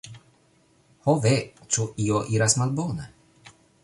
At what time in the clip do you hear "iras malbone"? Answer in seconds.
2.39-3.07